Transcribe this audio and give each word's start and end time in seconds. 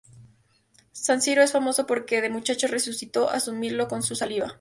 San 0.93 1.21
Siro 1.21 1.43
es 1.43 1.51
famoso 1.51 1.85
porque 1.85 2.21
de 2.23 2.31
muchacho 2.31 2.65
resucitó 2.65 3.29
a 3.29 3.39
su 3.39 3.53
mirlo 3.53 3.87
con 3.87 4.01
su 4.01 4.15
saliva. 4.15 4.49